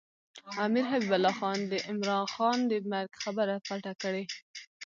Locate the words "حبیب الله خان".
0.91-1.59